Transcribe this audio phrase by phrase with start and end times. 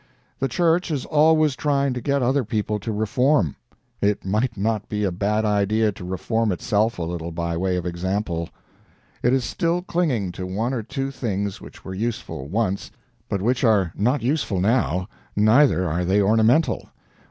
[0.39, 3.55] The church is always trying to get other people to reform;
[4.01, 7.85] it might not be a bad idea to reform itself a little, by way of
[7.85, 8.49] example.
[9.21, 12.89] It is still clinging to one or two things which were useful once,
[13.29, 16.89] but which are not useful now, neither are they ornamental.